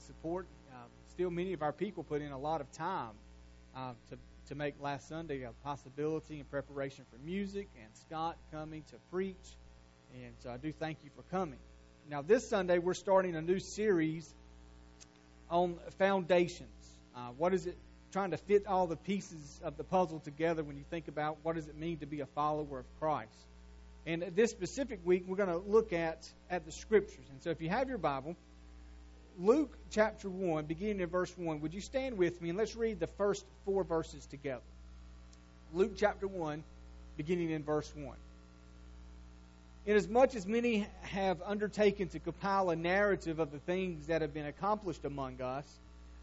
[0.00, 0.46] and support.
[0.72, 3.12] Um, still, many of our people put in a lot of time
[3.76, 8.82] uh, to to make last Sunday a possibility in preparation for music and Scott coming
[8.90, 9.36] to preach.
[10.12, 11.60] And so I do thank you for coming.
[12.08, 14.28] Now, this Sunday, we're starting a new series
[15.50, 16.68] on foundations.
[17.14, 17.76] Uh, what is it?
[18.12, 21.54] Trying to fit all the pieces of the puzzle together when you think about what
[21.54, 23.30] does it mean to be a follower of Christ.
[24.04, 27.26] And this specific week, we're going to look at, at the scriptures.
[27.30, 28.34] And so if you have your Bible,
[29.42, 31.62] Luke chapter 1, beginning in verse 1.
[31.62, 34.60] Would you stand with me and let's read the first four verses together?
[35.72, 36.62] Luke chapter 1,
[37.16, 38.14] beginning in verse 1.
[39.86, 44.44] Inasmuch as many have undertaken to compile a narrative of the things that have been
[44.44, 45.64] accomplished among us,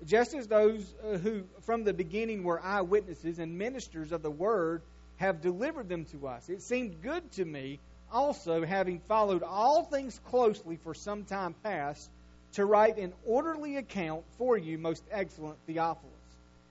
[0.06, 4.84] just as those uh, who from the beginning were eyewitnesses and ministers of the word
[5.16, 7.80] have delivered them to us, it seemed good to me
[8.12, 12.10] also, having followed all things closely for some time past,
[12.54, 16.14] to write an orderly account for you, most excellent Theophilus,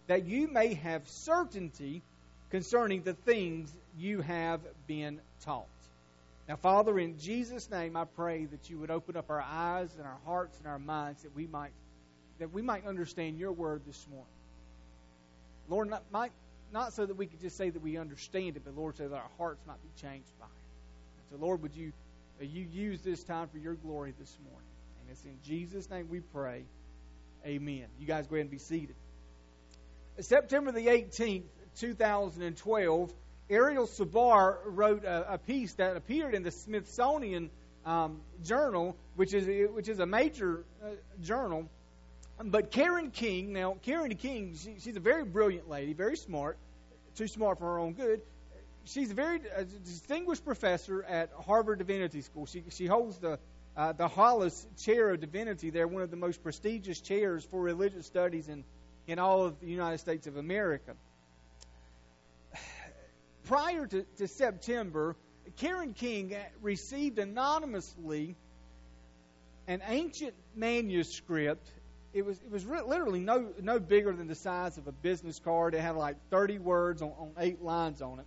[0.06, 2.02] that you may have certainty
[2.50, 5.66] concerning the things you have been taught.
[6.48, 10.06] Now, Father, in Jesus' name, I pray that you would open up our eyes and
[10.06, 11.72] our hearts and our minds that we might
[12.38, 14.26] that we might understand your word this morning.
[15.70, 16.32] Lord, not, might,
[16.70, 19.16] not so that we could just say that we understand it, but Lord, so that
[19.16, 21.30] our hearts might be changed by it.
[21.30, 21.92] So, Lord, would you
[22.40, 24.75] uh, you use this time for your glory this morning?
[25.06, 26.64] And it's in Jesus' name we pray.
[27.46, 27.84] Amen.
[28.00, 28.96] You guys go ahead and be seated.
[30.18, 31.44] September the 18th,
[31.76, 33.12] 2012,
[33.48, 37.50] Ariel Sabar wrote a, a piece that appeared in the Smithsonian
[37.84, 40.88] um, Journal, which is which is a major uh,
[41.22, 41.68] journal.
[42.42, 46.58] But Karen King, now Karen King, she, she's a very brilliant lady, very smart,
[47.14, 48.22] too smart for her own good.
[48.86, 52.46] She's a very uh, distinguished professor at Harvard Divinity School.
[52.46, 53.38] She she holds the
[53.76, 58.06] uh, the Hollis Chair of Divinity there, one of the most prestigious chairs for religious
[58.06, 58.64] studies in,
[59.06, 60.94] in all of the United States of America.
[63.44, 65.14] Prior to, to September,
[65.58, 68.36] Karen King received anonymously
[69.68, 71.70] an ancient manuscript.
[72.14, 75.38] It was it was re- literally no no bigger than the size of a business
[75.38, 75.74] card.
[75.74, 78.26] It had like 30 words on, on eight lines on it.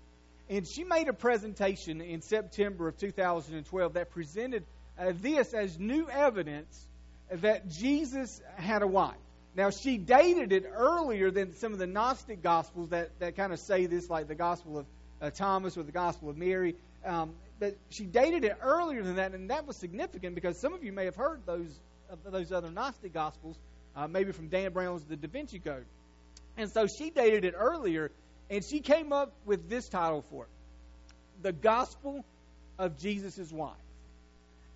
[0.49, 4.65] And she made a presentation in September of 2012 that presented
[4.99, 6.87] uh, this as new evidence
[7.31, 9.15] that Jesus had a wife.
[9.55, 13.59] Now, she dated it earlier than some of the Gnostic Gospels that, that kind of
[13.59, 14.85] say this, like the Gospel of
[15.21, 16.75] uh, Thomas or the Gospel of Mary.
[17.05, 20.83] Um, but she dated it earlier than that, and that was significant because some of
[20.83, 21.79] you may have heard those
[22.11, 23.57] uh, those other Gnostic Gospels,
[23.95, 25.85] uh, maybe from Dan Brown's The Da Vinci Code.
[26.57, 28.11] And so she dated it earlier,
[28.49, 30.49] and she came up with this title for it
[31.41, 32.25] The Gospel
[32.77, 33.75] of Jesus' Wife.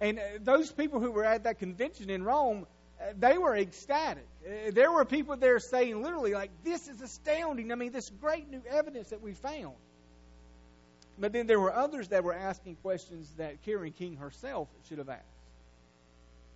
[0.03, 2.68] And uh, those people who were at that convention in Rome,
[3.00, 4.28] uh, they were ecstatic.
[4.46, 7.72] Uh, there were people there saying, literally, like, this is astounding.
[7.72, 9.75] I mean, this great new evidence that we found.
[11.18, 15.08] But then there were others that were asking questions that Karen King herself should have
[15.08, 15.24] asked.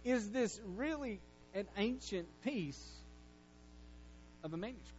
[0.03, 1.22] Is this really
[1.56, 2.86] an ancient piece
[4.44, 4.94] of a manuscript?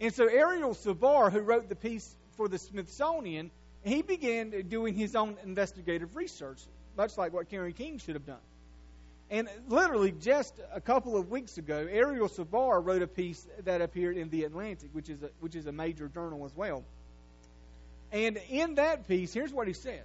[0.00, 3.50] And so Ariel Sabar, who wrote the piece for the Smithsonian,
[3.82, 6.62] he began doing his own investigative research
[6.96, 8.36] much like what Karen King should have done.
[9.30, 14.16] And literally, just a couple of weeks ago, Ariel Sabar wrote a piece that appeared
[14.16, 16.84] in the Atlantic, which is a, which is a major journal as well.
[18.12, 20.02] And in that piece, here's what he said.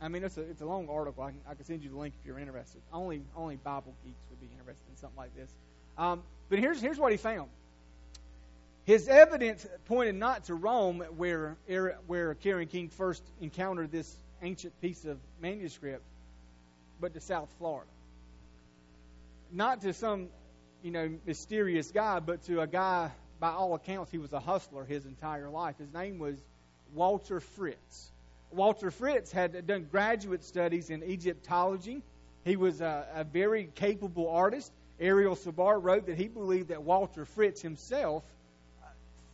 [0.00, 1.22] I mean, it's a it's a long article.
[1.22, 2.80] I can, I can send you the link if you're interested.
[2.92, 5.50] Only only Bible geeks would be interested in something like this.
[5.96, 7.48] Um, but here's here's what he found.
[8.84, 11.56] His evidence pointed not to Rome, where
[12.06, 16.02] where Karen King first encountered this ancient piece of manuscript,
[17.00, 17.90] but to South Florida.
[19.52, 20.28] Not to some,
[20.82, 24.84] you know, mysterious guy, but to a guy, by all accounts, he was a hustler
[24.84, 25.76] his entire life.
[25.78, 26.36] His name was
[26.94, 28.10] Walter Fritz.
[28.50, 32.02] Walter Fritz had done graduate studies in Egyptology.
[32.44, 34.72] He was a, a very capable artist.
[34.98, 38.22] Ariel Sabar wrote that he believed that Walter Fritz himself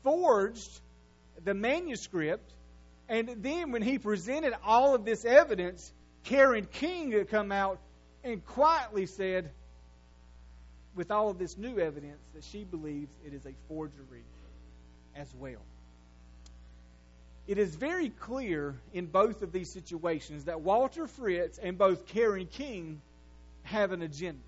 [0.03, 0.81] forged
[1.44, 2.53] the manuscript,
[3.08, 5.93] and then when he presented all of this evidence,
[6.25, 7.79] Karen King had come out
[8.25, 9.51] and quietly said,
[10.95, 14.25] with all of this new evidence, that she believes it is a forgery
[15.17, 15.63] as well.
[17.47, 22.47] It is very clear in both of these situations that Walter Fritz and both Karen
[22.47, 23.01] King
[23.65, 24.39] have an agenda.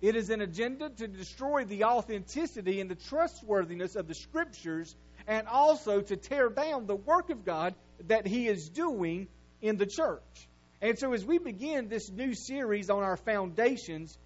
[0.00, 4.94] It is an agenda to destroy the authenticity and the trustworthiness of the Scriptures
[5.26, 7.74] and also to tear down the work of God
[8.06, 9.28] that He is doing
[9.60, 10.47] in the church.
[10.80, 14.16] And so, as we begin this new series on our foundations,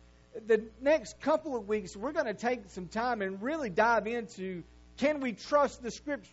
[0.46, 4.62] the next couple of weeks, we're going to take some time and really dive into
[4.98, 6.28] can we trust the Scriptures?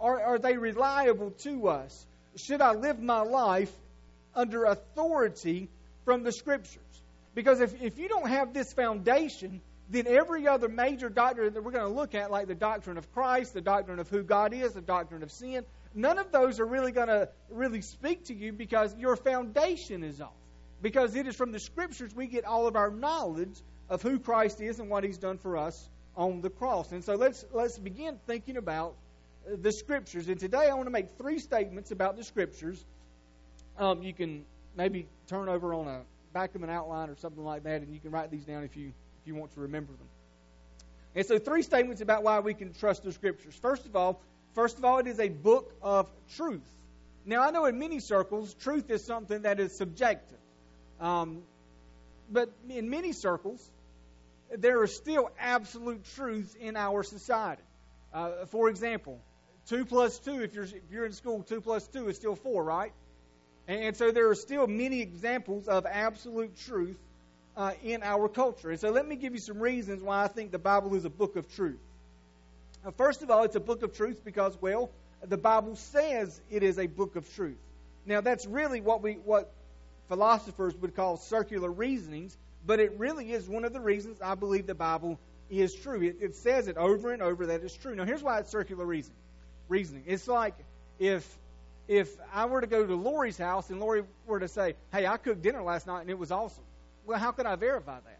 [0.00, 2.06] Are, are they reliable to us?
[2.36, 3.72] Should I live my life
[4.34, 5.68] under authority
[6.04, 6.82] from the Scriptures?
[7.34, 9.60] Because if, if you don't have this foundation,
[9.90, 13.12] then every other major doctrine that we're going to look at, like the doctrine of
[13.12, 16.66] Christ, the doctrine of who God is, the doctrine of sin, none of those are
[16.66, 20.32] really going to really speak to you because your foundation is off.
[20.80, 24.60] Because it is from the Scriptures we get all of our knowledge of who Christ
[24.60, 26.92] is and what He's done for us on the cross.
[26.92, 28.94] And so let's let's begin thinking about
[29.62, 30.28] the Scriptures.
[30.28, 32.84] And today I want to make three statements about the Scriptures.
[33.78, 34.44] Um, you can
[34.76, 36.02] maybe turn over on a
[36.32, 38.76] back of an outline or something like that, and you can write these down if
[38.76, 38.88] you
[39.20, 40.08] if you want to remember them.
[41.14, 43.54] And so, three statements about why we can trust the Scriptures.
[43.60, 44.20] First of all,
[44.58, 46.68] first of all, it is a book of truth.
[47.24, 50.40] Now, I know in many circles, truth is something that is subjective.
[51.00, 51.42] Um,
[52.28, 53.70] but in many circles,
[54.50, 57.62] there is still absolute truth in our society.
[58.12, 59.20] Uh, for example,
[59.68, 62.64] two plus two, if you're, if you're in school, two plus two is still four,
[62.64, 62.92] right?
[63.68, 66.98] And, and so there are still many examples of absolute truth
[67.56, 68.70] uh, in our culture.
[68.70, 71.10] And so let me give you some reasons why I think the Bible is a
[71.10, 71.78] book of truth.
[72.84, 74.90] Now, first of all, it's a book of truth because, well,
[75.26, 77.58] the Bible says it is a book of truth.
[78.06, 79.52] Now, that's really what we what
[80.08, 82.36] philosophers would call circular reasonings,
[82.66, 85.18] but it really is one of the reasons I believe the Bible
[85.50, 86.02] is true.
[86.02, 87.94] It, it says it over and over that it's true.
[87.94, 89.18] Now, here's why it's circular reasoning.
[89.68, 90.04] Reasoning.
[90.06, 90.54] It's like
[90.98, 91.38] if
[91.88, 95.16] if I were to go to Lori's house and Lori were to say, "Hey, I
[95.16, 96.64] cooked dinner last night and it was awesome."
[97.06, 98.17] Well, how could I verify that?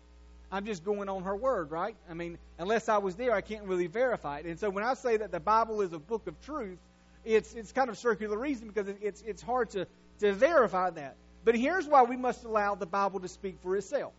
[0.51, 1.97] I'm just going on her word, right?
[2.09, 4.47] I mean, unless I was there, I can't really verify it.
[4.47, 6.79] And so when I say that the Bible is a book of truth,
[7.25, 9.87] it's it's kind of circular reasoning because it's it's hard to
[10.21, 11.17] to verify that.
[11.45, 14.13] But here's why we must allow the Bible to speak for itself.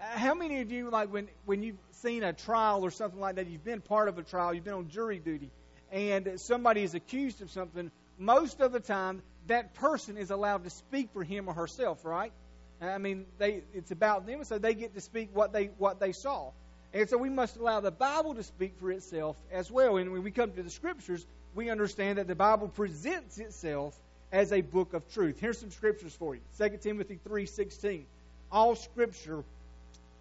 [0.00, 3.36] Uh, how many of you, like when, when you've seen a trial or something like
[3.36, 5.50] that, you've been part of a trial, you've been on jury duty,
[5.90, 10.70] and somebody is accused of something, most of the time that person is allowed to
[10.70, 12.32] speak for him or herself, right?
[12.80, 16.12] I mean, they, it's about them, so they get to speak what they, what they
[16.12, 16.50] saw.
[16.94, 19.96] And so we must allow the Bible to speak for itself as well.
[19.96, 23.98] And when we come to the Scriptures, we understand that the Bible presents itself
[24.32, 25.38] as a book of truth.
[25.40, 26.40] Here's some scriptures for you.
[26.58, 28.04] 2 Timothy 3:16.
[28.50, 29.44] All scripture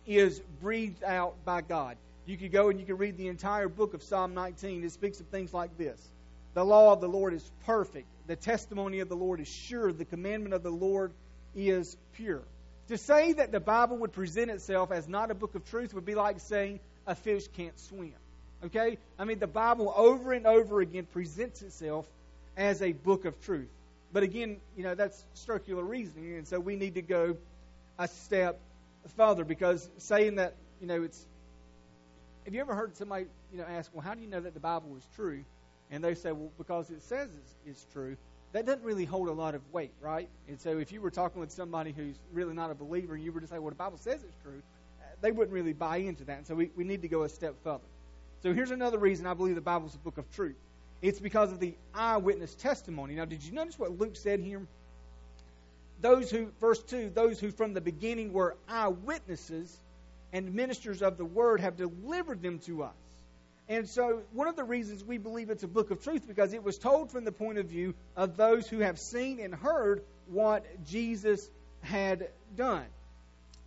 [0.06, 1.98] is breathed out by God.
[2.26, 4.84] You could go and you can read the entire book of Psalm 19.
[4.84, 6.10] It speaks of things like this.
[6.54, 8.08] The law of the Lord is perfect.
[8.28, 9.94] The testimony of the Lord is sure.
[9.94, 11.12] The commandment of the Lord
[11.56, 12.42] is pure.
[12.90, 16.06] To say that the Bible would present itself as not a book of truth would
[16.06, 18.14] be like saying a fish can't swim.
[18.64, 18.98] Okay?
[19.20, 22.08] I mean, the Bible over and over again presents itself
[22.56, 23.70] as a book of truth.
[24.14, 27.38] But again, you know, that's circular reasoning, and so we need to go
[28.00, 28.60] a step
[29.16, 31.26] further because saying that, you know, it's.
[32.46, 34.60] Have you ever heard somebody, you know, ask, well, how do you know that the
[34.62, 35.44] Bible is true?
[35.92, 38.16] And they say, well, because it says it's, it's true.
[38.58, 40.28] That doesn't really hold a lot of weight, right?
[40.48, 43.32] And so if you were talking with somebody who's really not a believer and you
[43.32, 44.64] were to say, well, the Bible says it's true,
[45.00, 46.40] uh, they wouldn't really buy into that.
[46.40, 47.84] And so we, we need to go a step further.
[48.42, 50.56] So here's another reason I believe the Bible is a book of truth.
[51.04, 53.14] It's because of the eyewitness testimony.
[53.14, 54.66] Now, did you notice what Luke said here?
[56.02, 59.78] Those who, verse 2, those who from the beginning were eyewitnesses
[60.34, 62.96] and ministers of the word have delivered them to us.
[63.70, 66.64] And so, one of the reasons we believe it's a book of truth because it
[66.64, 70.86] was told from the point of view of those who have seen and heard what
[70.86, 71.50] Jesus
[71.82, 72.86] had done.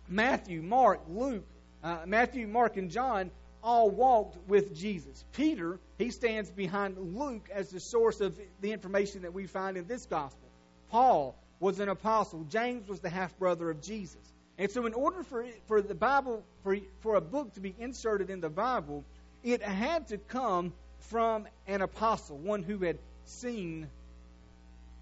[0.07, 1.45] Matthew, Mark, Luke,
[1.83, 3.29] uh, Matthew, Mark, and John
[3.63, 5.23] all walked with Jesus.
[5.33, 9.85] Peter, he stands behind Luke as the source of the information that we find in
[9.85, 10.49] this gospel.
[10.89, 12.43] Paul was an apostle.
[12.49, 14.33] James was the half brother of Jesus.
[14.57, 18.29] And so, in order for, for the Bible, for, for a book to be inserted
[18.29, 19.05] in the Bible,
[19.43, 23.87] it had to come from an apostle, one who had seen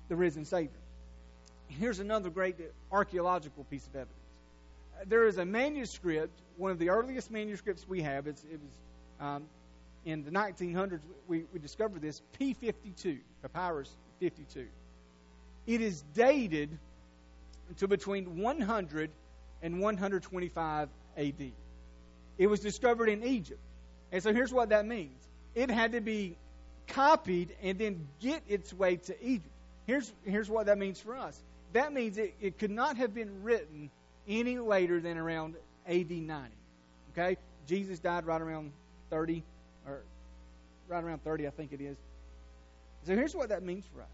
[0.08, 0.72] the risen Savior.
[1.68, 2.56] Here's another great
[2.92, 4.20] archaeological piece of evidence
[5.08, 8.28] there is a manuscript, one of the earliest manuscripts we have.
[8.28, 8.72] It was
[9.20, 9.44] um,
[10.06, 11.00] in the 1900s.
[11.28, 14.68] We, we discovered this P52, Papyrus 52.
[15.68, 16.78] It is dated
[17.78, 19.12] to between 100
[19.62, 21.52] and 125 AD.
[22.38, 23.60] It was discovered in Egypt.
[24.12, 26.36] And so here's what that means it had to be
[26.88, 29.50] copied and then get its way to Egypt.
[29.86, 31.42] Here's, here's what that means for us
[31.74, 33.90] that means it, it could not have been written
[34.28, 35.56] any later than around
[35.88, 36.50] AD 90.
[37.12, 37.38] Okay?
[37.68, 38.72] Jesus died right around
[39.10, 39.44] 30,
[39.86, 40.02] or
[40.88, 41.98] right around 30, I think it is.
[43.06, 44.08] So here's what that means for us.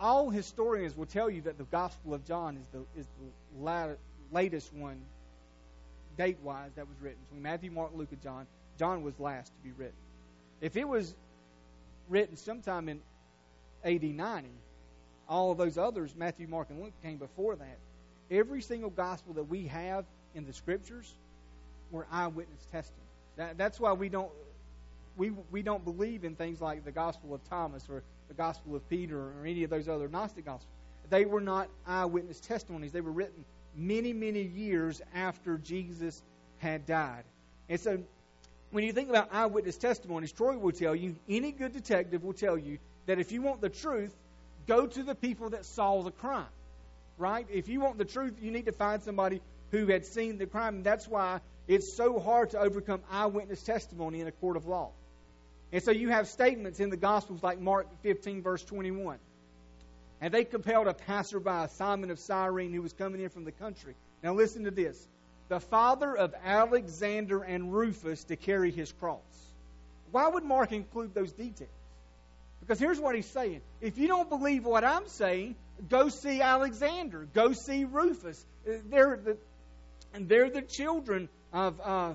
[0.00, 3.96] All historians will tell you that the Gospel of John is the, is the
[4.32, 5.00] latest one
[6.16, 7.18] date wise, that was written.
[7.28, 8.46] Between Matthew, Mark, Luke, and John,
[8.78, 9.96] John was last to be written.
[10.60, 11.14] If it was
[12.08, 13.00] written sometime in
[13.84, 14.48] AD 90,
[15.28, 17.78] all of those others, Matthew, Mark, and Luke, came before that.
[18.30, 20.04] Every single gospel that we have
[20.34, 21.14] in the scriptures
[21.90, 23.08] were eyewitness testimonies.
[23.36, 24.30] That, that's why we don't
[25.16, 28.88] we we don't believe in things like the Gospel of Thomas or the Gospel of
[28.88, 30.70] Peter or any of those other Gnostic Gospels.
[31.10, 32.92] They were not eyewitness testimonies.
[32.92, 33.44] They were written
[33.74, 36.22] many, many years after Jesus
[36.58, 37.24] had died.
[37.68, 37.98] And so
[38.70, 42.58] when you think about eyewitness testimonies, Troy will tell you, any good detective will tell
[42.58, 44.14] you that if you want the truth,
[44.66, 46.46] go to the people that saw the crime.
[47.16, 47.46] Right?
[47.50, 50.76] If you want the truth, you need to find somebody who had seen the crime.
[50.76, 54.90] And that's why it's so hard to overcome eyewitness testimony in a court of law.
[55.72, 59.18] And so you have statements in the Gospels like Mark 15, verse 21.
[60.20, 63.94] And they compelled a passerby, Simon of Cyrene, who was coming in from the country.
[64.22, 65.06] Now listen to this.
[65.48, 69.20] The father of Alexander and Rufus to carry his cross.
[70.10, 71.70] Why would Mark include those details?
[72.60, 73.62] Because here's what he's saying.
[73.80, 75.56] If you don't believe what I'm saying,
[75.88, 77.26] go see Alexander.
[77.32, 78.44] Go see Rufus.
[78.64, 79.38] They're the,
[80.12, 82.12] and they're the children of, uh,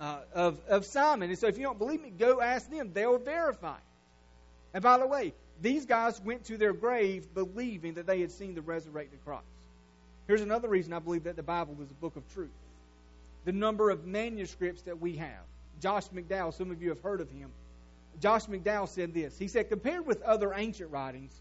[0.00, 1.30] uh, of, of Simon.
[1.30, 2.90] And so if you don't believe me, go ask them.
[2.92, 3.78] They'll verify.
[4.74, 8.54] And by the way, these guys went to their grave believing that they had seen
[8.54, 9.44] the resurrected Christ.
[10.30, 12.52] Here's another reason I believe that the Bible is a book of truth.
[13.46, 15.42] The number of manuscripts that we have.
[15.80, 17.50] Josh McDowell, some of you have heard of him.
[18.20, 19.36] Josh McDowell said this.
[19.36, 21.32] He said, compared with other ancient writings,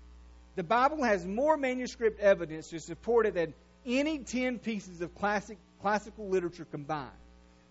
[0.56, 3.54] the Bible has more manuscript evidence to support it than
[3.86, 7.12] any 10 pieces of classic, classical literature combined.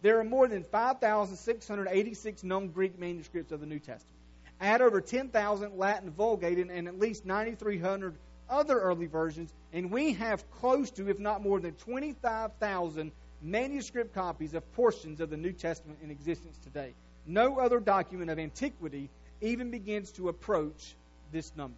[0.02, 4.18] There are more than 5,686 known Greek manuscripts of the New Testament
[4.60, 8.14] add over 10,000 Latin Vulgate and, and at least 9,300
[8.50, 13.12] other early versions, and we have close to, if not more than 25,000
[13.42, 16.94] manuscript copies of portions of the New Testament in existence today.
[17.26, 20.94] No other document of antiquity even begins to approach
[21.30, 21.76] this number.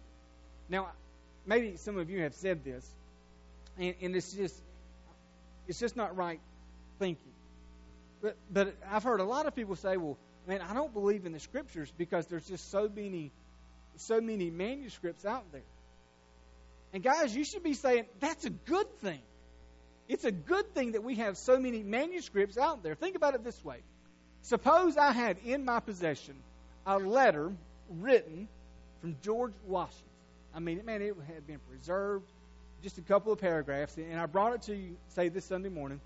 [0.69, 0.91] Now,
[1.45, 2.87] maybe some of you have said this,
[3.77, 4.55] and, and it's just
[5.67, 6.39] it's just not right
[6.99, 7.31] thinking.
[8.21, 11.33] But but I've heard a lot of people say, well, man, I don't believe in
[11.33, 13.31] the scriptures because there's just so many,
[13.97, 15.61] so many manuscripts out there.
[16.93, 19.21] And guys, you should be saying that's a good thing.
[20.07, 22.95] It's a good thing that we have so many manuscripts out there.
[22.95, 23.77] Think about it this way.
[24.41, 26.35] Suppose I had in my possession
[26.85, 27.53] a letter
[27.89, 28.47] written
[28.99, 30.05] from George Washington.
[30.53, 32.25] I mean, man, it had been preserved,
[32.83, 36.01] just a couple of paragraphs, and I brought it to you, say, this Sunday morning.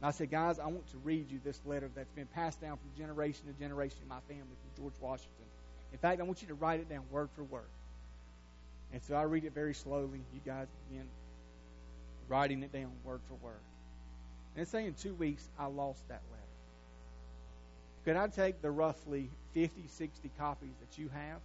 [0.00, 2.78] And I said, guys, I want to read you this letter that's been passed down
[2.78, 5.44] from generation to generation in my family from George Washington.
[5.92, 7.68] In fact, I want you to write it down word for word.
[8.92, 10.20] And so I read it very slowly.
[10.32, 11.06] You guys begin
[12.28, 13.60] writing it down word for word.
[14.56, 16.42] And say in two weeks, I lost that letter.
[18.04, 21.40] Could I take the roughly 50, 60 copies that you have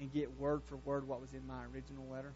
[0.00, 2.32] and get word for word what was in my original letter?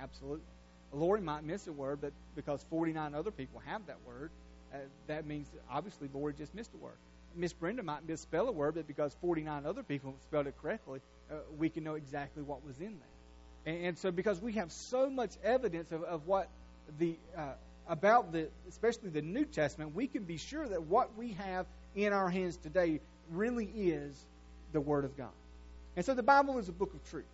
[0.00, 0.46] Absolutely.
[0.92, 4.30] Lori might miss a word, but because 49 other people have that word,
[4.72, 6.96] uh, that means obviously Lori just missed a word.
[7.36, 11.34] Miss Brenda might misspell a word, but because 49 other people spelled it correctly, uh,
[11.58, 13.74] we can know exactly what was in there.
[13.74, 16.48] And, and, so, because we have so much evidence of, of what
[16.98, 17.52] the uh,
[17.88, 22.12] about the, especially the New Testament, we can be sure that what we have in
[22.12, 24.14] our hands today really is
[24.72, 25.32] the Word of God.
[25.96, 27.24] And so, the Bible is a book of truth.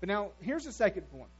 [0.00, 1.30] But now, here's the second point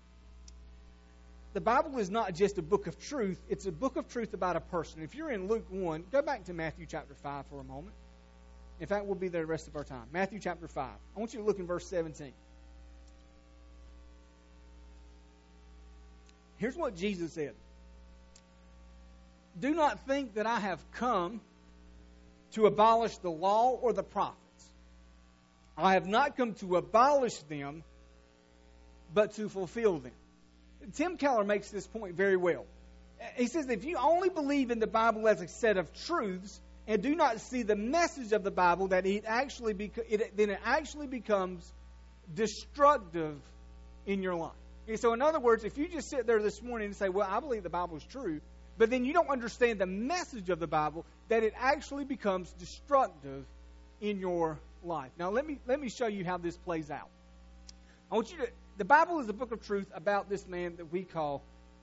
[1.55, 4.57] the Bible is not just a book of truth, it's a book of truth about
[4.57, 5.03] a person.
[5.03, 7.95] If you're in Luke 1, go back to Matthew chapter 5 for a moment.
[8.81, 10.05] In fact, we'll be there the rest of our time.
[10.13, 10.89] Matthew chapter 5.
[11.17, 12.33] I want you to look in verse 17.
[16.57, 17.55] Here's what Jesus said
[19.59, 21.41] Do not think that I have come
[22.53, 24.41] to abolish the law or the prophets.
[25.77, 27.83] I have not come to abolish them,
[29.13, 30.13] but to fulfill them.
[30.95, 32.67] Tim Keller makes this point very well.
[33.37, 37.03] He says if you only believe in the Bible as a set of truths and
[37.03, 40.61] do not see the message of the Bible, that it actually beca- it, then it
[40.65, 41.73] actually becomes
[42.35, 43.37] destructive
[44.07, 44.53] in your life.
[44.87, 47.27] And so, in other words, if you just sit there this morning and say, "Well,
[47.29, 48.41] I believe the Bible is true,"
[48.77, 53.47] but then you don't understand the message of the Bible, that it actually becomes destructive
[54.01, 55.11] in your life.
[55.19, 57.09] Now, let me let me show you how this plays out.
[58.11, 60.91] I want you to the Bible is a book of truth about this man that
[60.91, 61.43] we call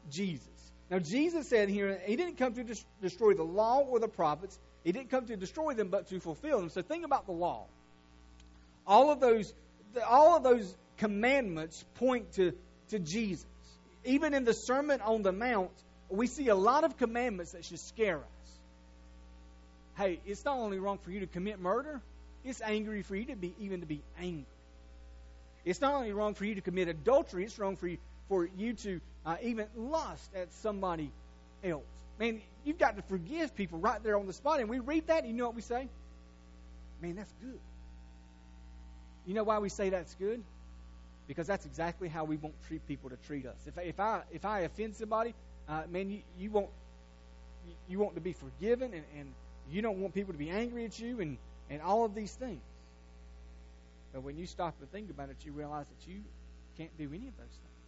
[0.10, 0.48] Jesus.
[0.90, 2.66] Now, Jesus said here, he didn't come to
[3.02, 4.60] destroy the law or the prophets.
[4.84, 6.70] He didn't come to destroy them, but to fulfill them.
[6.70, 7.66] So think about the law.
[8.88, 9.54] All of those,
[10.08, 12.54] all of those commandments point to,
[12.90, 13.46] to Jesus.
[14.04, 15.72] Even in the Sermon on the Mount,
[16.10, 18.60] we see a lot of commandments that should scare us.
[19.98, 22.02] Hey, it's not only wrong for you to commit murder,
[22.44, 24.46] it's angry for you to be even to be angry.
[25.64, 27.98] It's not only wrong for you to commit adultery, it's wrong for you
[28.28, 31.12] for you to uh, even lust at somebody
[31.64, 31.84] else.
[32.22, 34.60] Man, you've got to forgive people right there on the spot.
[34.60, 35.90] And we read that, and you know what we say?
[37.02, 37.60] Man, that's good.
[39.26, 40.44] You know why we say that's good?
[41.28, 43.58] Because that's exactly how we want treat people to treat us.
[43.66, 45.34] If, if I if I offend somebody,
[45.68, 46.68] uh, man, you, you want
[47.90, 49.34] you want to be forgiven, and, and
[49.72, 51.38] you don't want people to be angry at you, and
[51.72, 52.62] and all of these things.
[54.14, 56.20] But when you stop and think about it, you realize that you
[56.78, 57.82] can't do any of those things.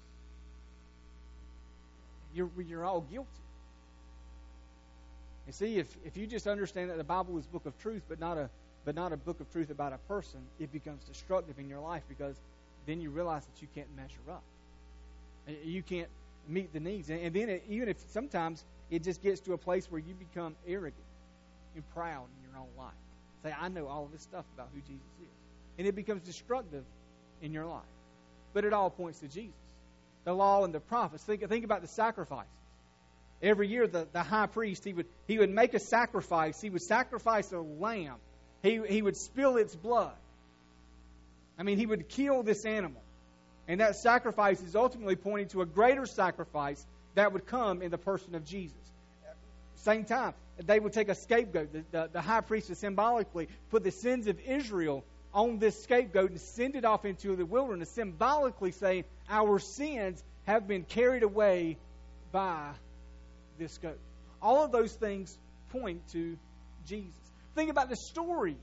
[2.34, 3.30] You're you're all guilty.
[5.46, 8.04] And see, if, if you just understand that the Bible is a book of truth,
[8.08, 8.50] but not a
[8.86, 12.04] but not a book of truth about a person, it becomes destructive in your life
[12.10, 12.36] because
[12.86, 14.44] then you realize that you can't measure up.
[15.64, 16.10] You can't
[16.48, 17.10] meet the needs.
[17.10, 20.56] And, then it, even if sometimes it just gets to a place where you become
[20.68, 21.06] arrogant
[21.76, 22.94] and proud in your own life.
[23.44, 25.28] Say, I know all of this stuff about who Jesus is.
[25.78, 26.84] And it becomes destructive
[27.42, 27.82] in your life.
[28.54, 29.56] But it all points to Jesus.
[30.24, 31.24] The law and the prophets.
[31.24, 32.52] Think, think about the sacrifices.
[33.44, 36.62] Every year, the, the high priest, he would, he would make a sacrifice.
[36.62, 38.16] He would sacrifice a lamb.
[38.62, 40.14] He, he would spill its blood.
[41.60, 43.02] I mean, he would kill this animal.
[43.68, 46.84] And that sacrifice is ultimately pointing to a greater sacrifice
[47.16, 48.78] that would come in the person of Jesus.
[49.76, 50.34] Same time,
[50.66, 51.74] they would take a scapegoat.
[51.74, 56.32] The, the, the high priest would symbolically put the sins of Israel on this scapegoat
[56.32, 61.78] and send it off into the wilderness, symbolically saying, Our sins have been carried away
[62.32, 62.72] by
[63.58, 64.00] this goat.
[64.42, 65.38] All of those things
[65.72, 66.38] point to
[66.86, 67.12] Jesus.
[67.56, 68.56] Think about the stories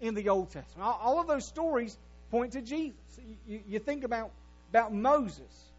[0.00, 0.88] in the Old Testament.
[1.02, 1.96] All of those stories
[2.30, 2.96] point to Jesus.
[3.46, 4.30] You, you think about,
[4.70, 5.70] about Moses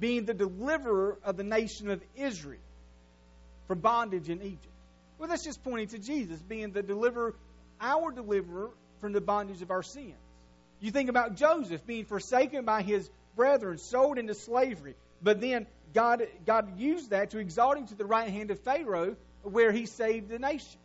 [0.00, 2.60] being the deliverer of the nation of Israel
[3.66, 4.66] from bondage in Egypt.
[5.18, 7.34] Well, that's just pointing to Jesus being the deliverer,
[7.80, 10.14] our deliverer from the bondage of our sins.
[10.80, 16.26] You think about Joseph being forsaken by his brethren, sold into slavery, but then God,
[16.46, 20.28] God used that to exalt him to the right hand of Pharaoh, where he saved
[20.28, 20.78] the nation.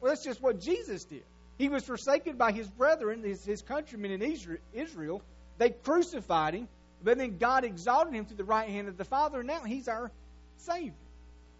[0.00, 1.22] Well, that's just what Jesus did.
[1.56, 4.22] He was forsaken by his brethren, his, his countrymen in
[4.72, 5.22] Israel.
[5.58, 6.68] They crucified him,
[7.02, 9.88] but then God exalted him to the right hand of the Father, and now he's
[9.88, 10.10] our
[10.58, 10.92] Savior.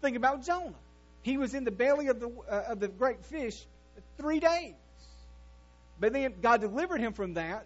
[0.01, 0.75] Think about Jonah.
[1.21, 3.65] He was in the belly of the, uh, of the great fish
[4.17, 4.75] three days.
[5.99, 7.65] But then God delivered him from that,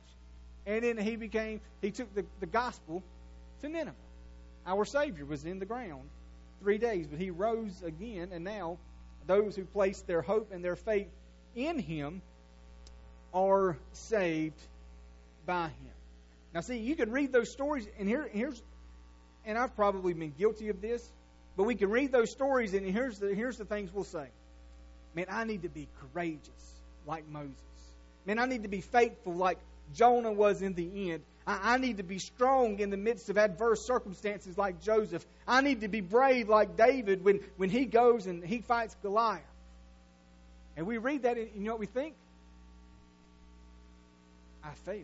[0.66, 3.04] and then he became, he took the, the gospel
[3.62, 3.94] to Nineveh.
[4.66, 6.10] Our Savior was in the ground
[6.60, 8.78] three days, but he rose again, and now
[9.28, 11.08] those who place their hope and their faith
[11.56, 12.22] in him
[13.34, 14.60] are saved
[15.46, 15.94] by him.
[16.54, 18.62] Now, see, you can read those stories, and here, here's,
[19.46, 21.08] and I've probably been guilty of this,
[21.58, 24.28] but we can read those stories, and here's the, here's the things we'll say.
[25.16, 27.54] Man, I need to be courageous like Moses.
[28.26, 29.58] Man, I need to be faithful like
[29.94, 31.24] Jonah was in the end.
[31.46, 35.26] I, I need to be strong in the midst of adverse circumstances like Joseph.
[35.48, 39.42] I need to be brave like David when, when he goes and he fights Goliath.
[40.76, 42.16] And we read that, and you know what we think?
[44.64, 45.04] I fail.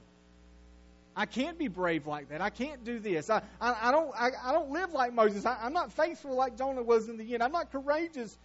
[1.15, 2.39] I can't be brave like that.
[2.41, 3.29] I can't do this.
[3.29, 5.45] I, I, I don't, I, I, don't live like Moses.
[5.45, 7.43] I, am not faithful like Jonah was in the end.
[7.43, 8.37] I'm not courageous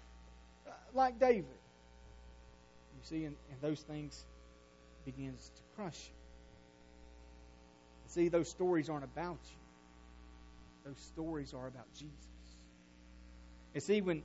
[0.67, 1.45] uh, like David.
[1.45, 4.25] You see, and, and those things
[5.05, 6.24] begins to crush you.
[8.15, 9.59] See, those stories aren't about you.
[10.87, 12.15] Those stories are about Jesus.
[13.75, 14.23] And see, when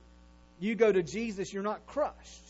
[0.60, 2.44] you go to Jesus, you're not crushed.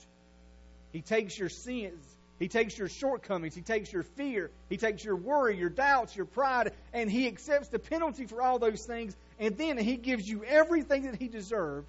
[0.92, 2.04] He takes your sins,
[2.38, 6.26] He takes your shortcomings, He takes your fear, He takes your worry, your doubts, your
[6.26, 10.44] pride, and He accepts the penalty for all those things, and then He gives you
[10.44, 11.86] everything that He deserved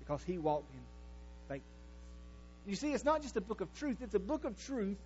[0.00, 0.80] because He walked in
[1.48, 1.62] faith.
[2.66, 4.98] You see, it's not just a book of truth, it's a book of truth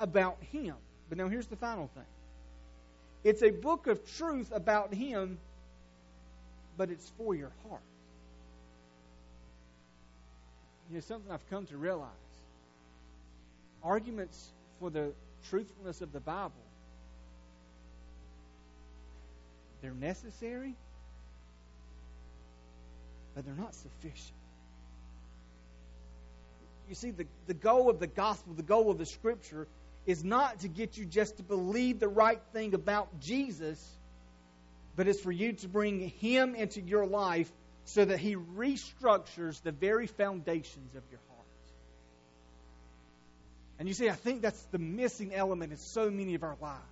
[0.00, 0.76] about Him.
[1.10, 2.06] But now here's the final thing
[3.28, 5.36] it's a book of truth about Him,
[6.78, 7.82] but it's for your heart.
[10.88, 12.08] You know, something I've come to realize
[13.82, 15.12] arguments for the
[15.50, 16.54] truthfulness of the Bible,
[19.82, 20.74] they're necessary,
[23.34, 24.38] but they're not sufficient.
[26.88, 29.68] You see, the, the goal of the gospel, the goal of the scripture,
[30.08, 33.78] is not to get you just to believe the right thing about Jesus,
[34.96, 37.52] but it's for you to bring Him into your life
[37.84, 41.46] so that He restructures the very foundations of your heart.
[43.78, 46.82] And you see, I think that's the missing element in so many of our lives.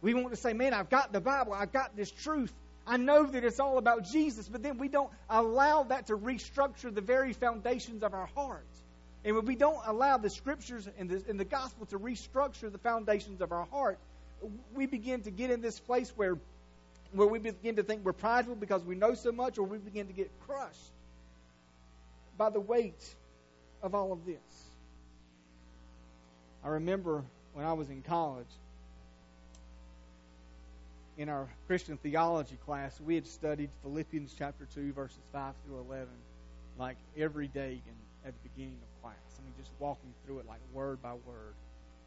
[0.00, 2.52] We want to say, man, I've got the Bible, I've got this truth,
[2.86, 6.94] I know that it's all about Jesus, but then we don't allow that to restructure
[6.94, 8.84] the very foundations of our hearts.
[9.24, 12.78] And when we don't allow the scriptures and the, and the gospel to restructure the
[12.78, 13.98] foundations of our heart,
[14.72, 16.38] we begin to get in this place where,
[17.12, 20.06] where we begin to think we're prideful because we know so much, or we begin
[20.06, 20.92] to get crushed
[22.36, 23.14] by the weight
[23.82, 24.36] of all of this.
[26.64, 28.46] I remember when I was in college,
[31.16, 36.06] in our Christian theology class, we had studied Philippians chapter 2, verses 5 through 11,
[36.78, 39.16] like every day in, at the beginning of class.
[39.38, 41.54] I mean, just walking through it like word by word.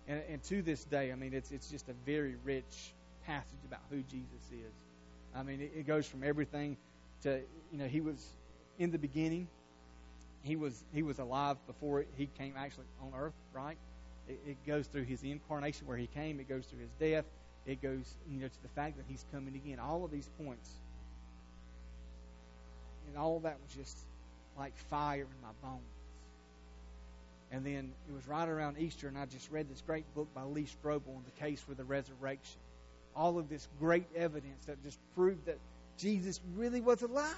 [0.08, 2.94] And, and to this day, I mean, it's, it's just a very rich
[3.26, 4.74] passage about who Jesus is.
[5.36, 6.78] I mean, it, it goes from everything
[7.24, 8.26] to, you know, he was
[8.80, 9.48] in the beginning,
[10.44, 13.78] he was he was alive before he came actually on earth, right?
[14.28, 16.40] It, it goes through his incarnation where he came.
[16.40, 17.26] It goes through his death.
[17.66, 19.80] It goes, you know, to the fact that he's coming again.
[19.80, 20.70] All of these points,
[23.08, 23.98] and all that was just
[24.58, 25.82] like fire in my bones.
[27.52, 30.44] And then it was right around Easter, and I just read this great book by
[30.44, 32.60] Lee Strobel on the case for the resurrection.
[33.14, 35.58] All of this great evidence that just proved that
[35.98, 37.36] Jesus really was alive.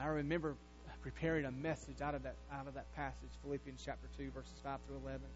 [0.00, 0.56] I remember
[1.00, 4.80] preparing a message out of that out of that passage, Philippians chapter two, verses five
[4.88, 5.28] through eleven.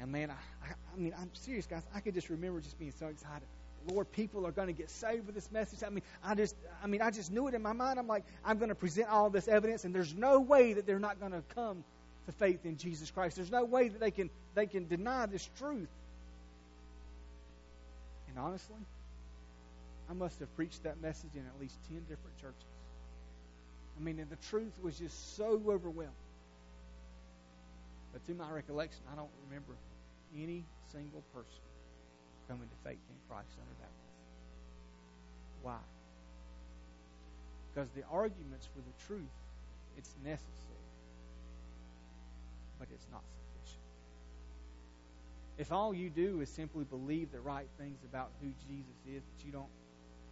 [0.00, 0.34] And man, I,
[0.66, 1.82] I, I mean, I'm serious, guys.
[1.94, 3.46] I could just remember just being so excited.
[3.86, 5.82] Lord, people are going to get saved with this message.
[5.84, 7.98] I mean, I just, I mean, I just knew it in my mind.
[7.98, 10.98] I'm like, I'm going to present all this evidence, and there's no way that they're
[10.98, 11.84] not going to come
[12.26, 13.36] to faith in Jesus Christ.
[13.36, 15.88] There's no way that they can they can deny this truth.
[18.28, 18.76] And honestly,
[20.10, 22.64] I must have preached that message in at least ten different churches.
[23.98, 26.12] I mean, the truth was just so overwhelming.
[28.12, 29.72] But to my recollection, I don't remember
[30.36, 31.67] any single person
[32.48, 34.08] coming to faith in Christ under message.
[35.62, 35.78] Why?
[37.68, 39.36] Because the arguments for the truth,
[39.96, 40.88] it's necessary,
[42.78, 43.82] but it's not sufficient.
[45.58, 49.44] If all you do is simply believe the right things about who Jesus is, but
[49.44, 49.70] you don't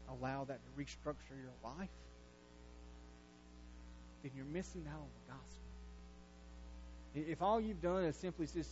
[0.09, 1.90] allow that to restructure your life,
[4.22, 5.66] then you're missing out on the gospel.
[7.31, 8.70] If all you've done is simply just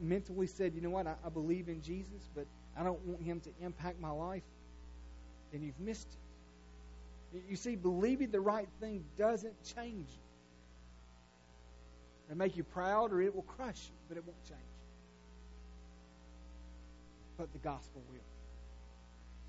[0.00, 3.40] mentally said, you know what, I, I believe in Jesus, but I don't want him
[3.40, 4.42] to impact my life,
[5.52, 6.08] then you've missed
[7.34, 7.42] it.
[7.48, 10.22] You see, believing the right thing doesn't change you.
[12.26, 14.66] It'll make you proud or it will crush you, but it won't change you.
[17.36, 18.16] But the gospel will.
[18.16, 18.22] You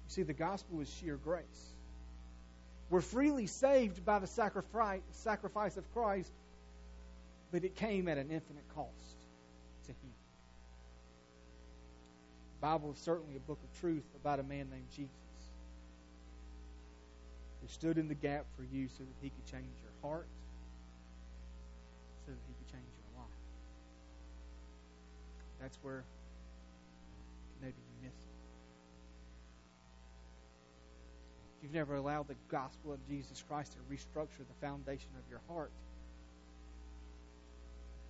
[0.07, 1.73] see, the gospel is sheer grace.
[2.89, 6.31] We're freely saved by the sacrifice, sacrifice of Christ,
[7.51, 9.18] but it came at an infinite cost
[9.89, 10.13] to him.
[12.59, 15.09] The Bible is certainly a book of truth about a man named Jesus
[17.61, 20.27] who stood in the gap for you so that he could change your heart,
[22.25, 23.39] so that he could change your life.
[25.61, 26.03] That's where
[27.61, 28.35] maybe you miss it.
[31.57, 35.41] If you've never allowed the gospel of Jesus Christ to restructure the foundation of your
[35.49, 35.71] heart,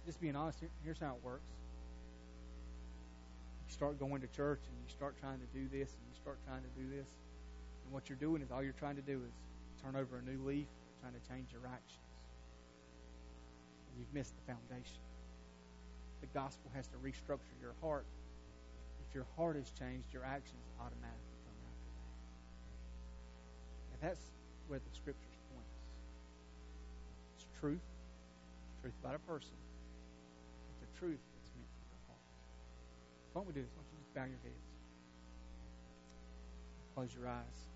[0.05, 1.43] just being honest, here's how it works.
[3.69, 6.41] You start going to church and you start trying to do this and you start
[6.49, 7.05] trying to do this.
[7.85, 9.33] And what you're doing is all you're trying to do is
[9.85, 10.65] turn over a new leaf,
[11.01, 12.09] trying to change your actions.
[13.85, 15.05] And you've missed the foundation.
[16.21, 18.09] The gospel has to restructure your heart.
[19.07, 22.13] If your heart has changed, your actions automatically come after that.
[23.93, 24.33] And that's
[24.67, 25.85] where the scriptures point us.
[27.37, 27.85] It's truth,
[28.81, 29.53] truth about a person.
[30.73, 32.25] It's a truth that's meant for your heart.
[33.33, 33.71] Why don't we do this?
[33.75, 34.65] Why don't you just bow your heads?
[36.95, 37.69] Close your eyes.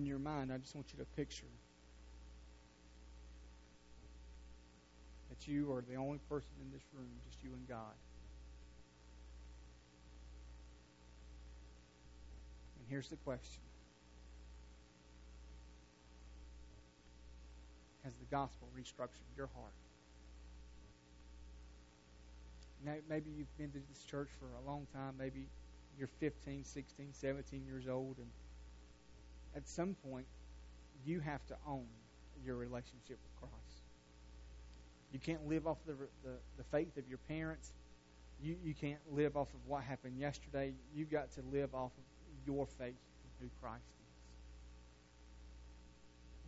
[0.00, 1.44] in your mind, I just want you to picture
[5.40, 7.94] that you are the only person in this room, just you and God.
[12.78, 13.62] And here's the question
[18.04, 19.72] Has the gospel restructured your heart?
[22.84, 25.14] Now, maybe you've been to this church for a long time.
[25.18, 25.46] Maybe
[25.98, 28.28] you're 15, 16, 17 years old, and
[29.54, 30.24] at some point,
[31.04, 31.86] you have to own
[32.42, 33.69] your relationship with Christ.
[35.12, 35.94] You can't live off the,
[36.24, 37.72] the, the faith of your parents.
[38.42, 40.72] You, you can't live off of what happened yesterday.
[40.94, 42.04] You've got to live off of
[42.46, 44.00] your faith in who Christ is.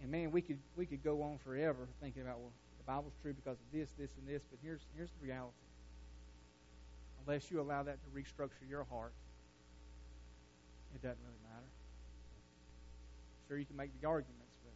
[0.03, 3.33] And man, we could we could go on forever thinking about well, the Bible's true
[3.33, 4.43] because of this, this, and this.
[4.51, 5.55] But here's here's the reality.
[7.25, 9.13] Unless you allow that to restructure your heart,
[10.95, 11.71] it doesn't really matter.
[13.47, 14.73] Sure, you can make the arguments, but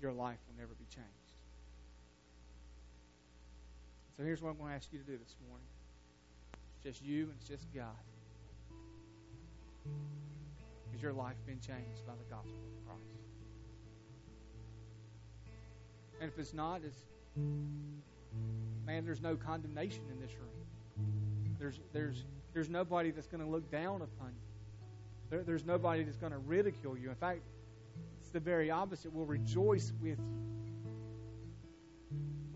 [0.00, 1.25] your life will never be changed.
[4.16, 5.66] So here's what I'm going to ask you to do this morning.
[6.74, 7.86] It's just you and it's just God.
[10.92, 13.20] Has your life been changed by the gospel of Christ?
[16.20, 16.96] And if it's not, it's
[18.86, 21.06] man, there's no condemnation in this room.
[21.58, 22.24] There's there's
[22.54, 24.46] there's nobody that's going to look down upon you.
[25.28, 27.10] There, there's nobody that's going to ridicule you.
[27.10, 27.40] In fact,
[28.22, 29.12] it's the very opposite.
[29.12, 30.65] We'll rejoice with you.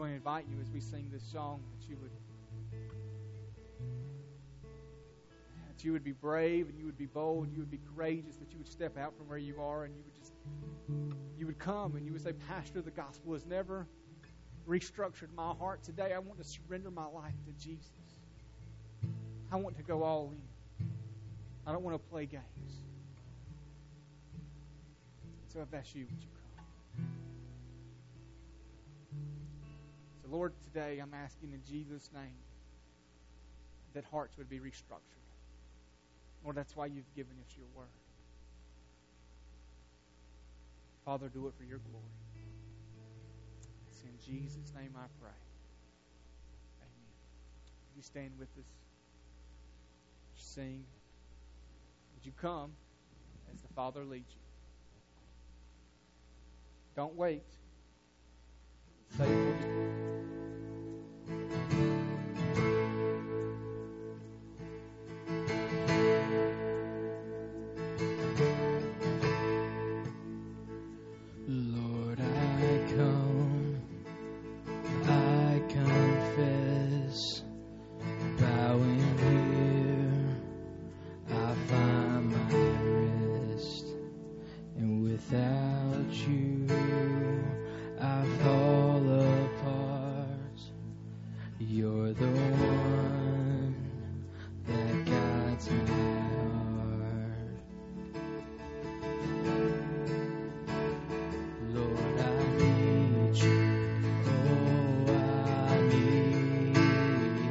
[0.01, 2.11] Going to invite you as we sing this song that you would
[5.69, 8.37] that you would be brave and you would be bold, and you would be courageous,
[8.37, 10.33] that you would step out from where you are and you would just
[11.39, 13.87] you would come and you would say, Pastor, the gospel has never
[14.67, 15.83] restructured my heart.
[15.83, 17.91] Today I want to surrender my life to Jesus.
[19.53, 20.89] I want to go all in.
[21.67, 22.45] I don't want to play games.
[25.49, 26.40] So if that's you, would you
[30.31, 32.39] Lord, today I'm asking in Jesus' name
[33.95, 35.27] that hearts would be restructured.
[36.45, 37.89] Lord, that's why you've given us your word.
[41.05, 42.05] Father, do it for your glory.
[43.91, 45.31] It's in Jesus' name I pray.
[46.81, 47.13] Amen.
[47.89, 48.71] Would you stand with us?
[50.37, 50.85] Sing.
[52.15, 52.71] Would you come
[53.53, 54.41] as the Father leads you?
[56.95, 57.43] Don't wait.
[59.19, 59.70] Say